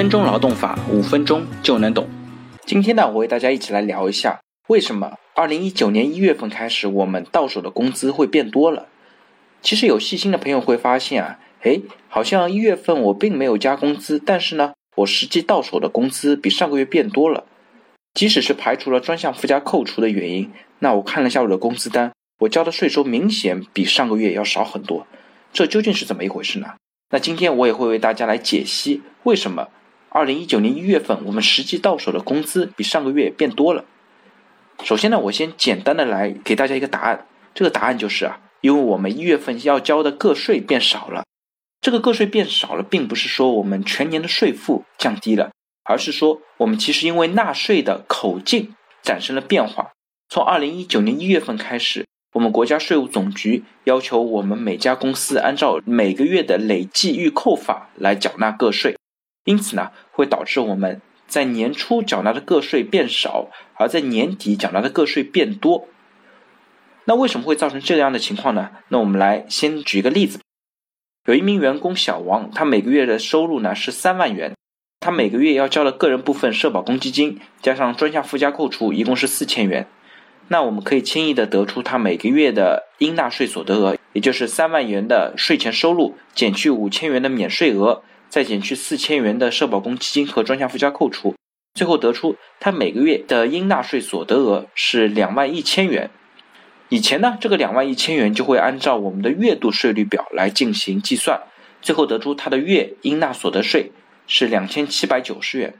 [0.00, 2.08] 分钟劳动法，五分钟就能懂。
[2.64, 8.86] 今天呢，我为大家一起来聊一下，为什么二零一九年一月份开始，我们到手的工资会变多了。
[9.60, 17.44] 其实有细心的朋友会发现啊，哎，好像一月份我并没有加工资，但是呢，我实际到手的工资比上个月变多了。
[18.14, 25.06] 即使是排除了专项附加扣除的原因，那我看了下我的工资单，我交的税收明显比上个月要少很多。
[25.52, 26.68] 这究竟是怎么一回事呢？
[27.10, 29.68] 那今天我也会为大家来解析为什么
[30.12, 33.84] 二零一九年一月份我们实际到手的工资比上个月变多了。
[34.82, 41.24] 首先呢，我先简单的来给大家一个答案，这个答案就是啊，因为我们一月份要交的个税变少了。
[41.80, 45.50] 这个个税变少了，并不是说我们全年的税负降低了，
[45.84, 49.92] 而是说我们其实因为纳税的口径产生了变化。
[50.28, 52.04] 从二零一九年一月份开始。
[52.32, 58.96] 我们国家税务总局要求我们每家公司按照每个月的累计预扣法来缴纳个税，
[59.50, 65.88] 因此呢，会导致我们在年初缴纳的个税变少，而在年底缴纳的个税变多。
[67.06, 68.70] 那为什么会造成这样的情况呢？
[68.90, 70.38] 那我们来先举一个例子，
[71.26, 74.54] 有一名员工小王，他每个月的收入呢是三万元，
[75.00, 79.88] 他每个月要交的个人部分社保公积金加上专项附加扣除，一共是四千元。
[80.46, 91.34] 那我们可以轻易的得出他每个月的应纳税所得额，也就是三万元的税前收入减去五千元的免税额，再减去四千元的社保公积金和专项附加扣除，
[91.74, 96.08] 最后得出他每个月的应纳税所得额是两万一千元。
[96.88, 101.40] 以前呢，这个两万一千元就会按照我们的月度税率表来进行计算，
[101.82, 103.92] 最后得出他的月应纳所得税
[104.26, 105.74] 是两千七百九十元。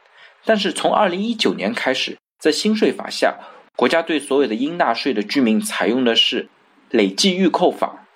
[0.45, 3.39] 但是从二零一九年开始，在新税法下，
[3.77, 6.49] 国家对所有的应纳税的居民采用的是
[6.91, 8.07] 累计预扣法。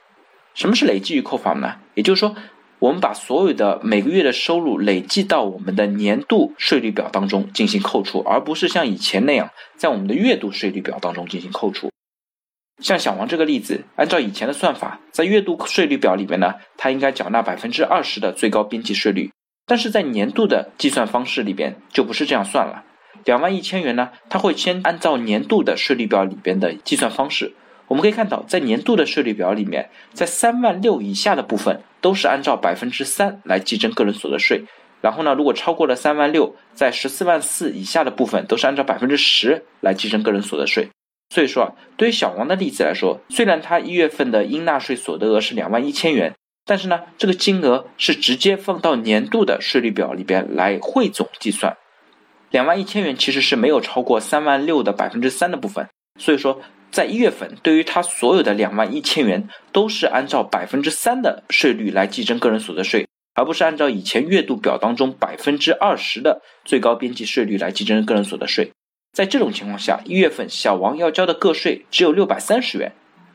[0.55, 1.77] 什么是累计预扣法呢？
[1.95, 2.37] 也就是说，
[2.85, 11.91] 我们把所有的每个月的收入累计到我们的年度税率表当中进行扣除，而不是像以前那样在我们的月度税率表当中进行扣除。
[12.83, 19.31] 像小王这个例子，按照以前的算法，在月度税率表里面呢，他应该缴纳百分之二十的最高边际税率，
[19.65, 22.84] 但是在年度的计算方式里边就不是这样算了。
[23.25, 27.55] 两万一千元呢，他会先按照年度的税率表里边的计算方式。
[27.87, 34.65] 我们可以看到，在年度的税率表里面，在三万六以下的部分都是按照百分之三来计征个人所得税。
[35.00, 40.89] 然后呢，如果超过了三万六，在十四万四以下的部分都是按照百分之十来计征个人所得税。
[41.34, 46.34] 所以说啊，对于小王的例子来说，虽然他一月份的应纳税所得额是两万一千元，
[46.65, 51.77] 但是呢，这个金额是直接放到年度的税率表里边来汇总计算。
[52.50, 68.71] 两万一千元其实是没有超过三万六的百分之三的部分，所以说在一月份，对于他所有的两万一千元都是按照百分之三的税率来计征个人所得税，而不是按照以前月度表当中百分之二十的最高边际税率来计征个人所得税。
[69.12, 72.93] 在这种情况下，一月份小王要交的个税只有六百三十元，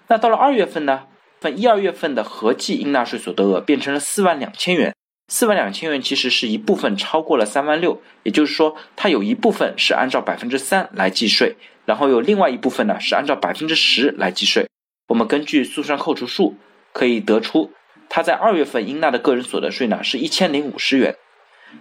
[0.07, 1.03] 那到了二月份呢？
[1.41, 4.93] 份一二月份的合计应纳税所得额变成了四万两千元。
[5.31, 14.67] 四万两千元其实是一部分超过了三万六，也就是说，它有一部分是按照百分之三来计税，然后有另外一部分呢是按照百分之十来计税。
[15.07, 16.57] 我们根据速算扣除数
[16.91, 17.71] 可以得出，
[18.09, 21.15] 他在二月份应纳的个人所得税呢是一千零五十元。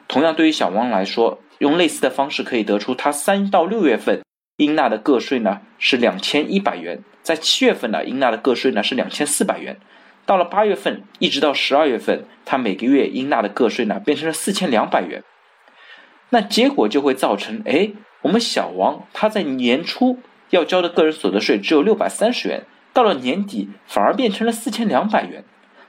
[0.06, 4.20] 同样，对于小汪来说，用类似的方式可以得出，他三到六月份
[4.58, 9.78] 应纳的个税呢是两千一百元，在七月份呢应纳的个税呢是两千四百元。
[10.28, 15.24] 到了八月份，一直到十二月份，他每个月应纳的个税呢，变成了四千两百元。
[16.28, 20.18] 那结果就会造成，哎，我们小王他在年初
[20.50, 25.42] 要交的个人所得税只有六百三十元，到了年底反而变成了四千两百元。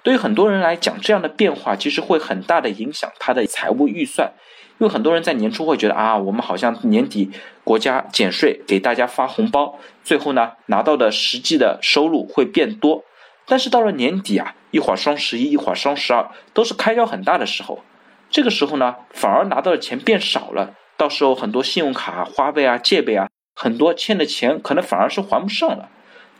[0.03, 4.31] 对于很多人来讲，这样的变化其实会很大的影响他的财务预算，
[4.77, 7.29] 因为很多人在年初会觉得啊，我们好像年底
[7.66, 13.03] 国家减税给大家发红包，最后呢拿到的实际的收入会变多。
[13.50, 17.84] 但是到了年底啊，一会儿双十一，一会儿双十二，都是开销很大的时候。
[18.30, 20.75] 这个时候呢，反而拿到的钱变少了。
[20.96, 25.90] 到时候很多信用卡花呗啊、借呗啊，很多欠的钱可能反而是还不上了。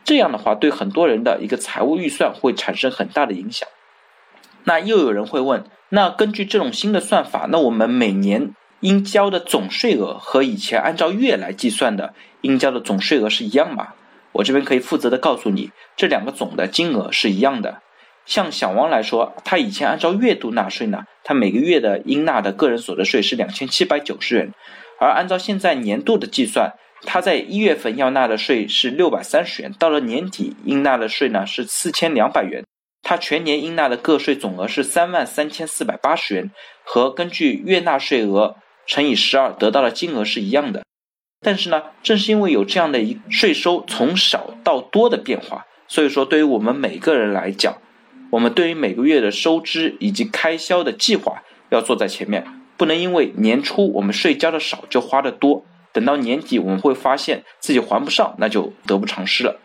[0.04, 3.68] 这样的话，对很多人的一个财务预算会产生很大的影响。
[4.64, 13.94] 那又有人会问：那根据这种新的算法，那我们每年应交的总税额和以前按照月来计算的应交的总税额是一样吗？
[14.32, 17.82] 我这边可以负责的告诉你，这两个总的金额是一样的。
[18.26, 24.52] 像小王来说，他以前按照月度纳税呢，他每个月的应纳的个人所得税是两千七百九十元，
[25.00, 32.62] 而按照现在年度的计算，他在一月份要纳的税是六百三十元，到了年底应纳的税呢是四千两百元，
[33.02, 36.50] 他全年应纳的个税总额是三万三千四百八十元，
[36.84, 38.56] 和根据月纳税额
[38.86, 40.82] 乘以十二得到的金额是一样的。
[41.42, 47.78] 但是呢，正是因为有这样的一税收从少到多的变化，所以说对于我们每个人来讲，
[48.30, 52.46] 我们对于每个月的收支以及开销的计划要做在前面，
[52.76, 59.58] 不能因为年初我们税交的少就花的多，等到年底我们会发现自己还不上，那就得不偿失了。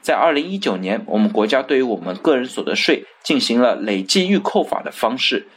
[0.00, 5.48] 在二零一九年，我们国家对于我们个人所得税进行了累计预扣法的方式，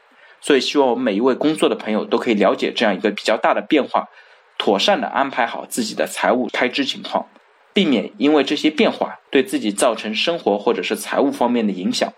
[0.41, 4.09] 所以希望我们每一位工作的朋友都可以了解这样一个比较大的变化，
[4.57, 7.27] 妥善的安排好自己的财务开支情况，
[7.73, 12.13] 避免因为这些变化对自己造成生活或者是财务方面的影响。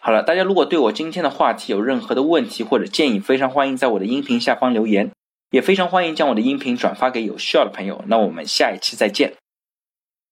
[0.00, 5.10] 好了，大家如果对我今天的话题有任何的问题或者建议，非常欢迎在我的音频下方留言，
[5.50, 8.04] 也非常欢迎将我的音频转发给有需要的朋友。
[8.06, 9.34] 那我们下一期再见。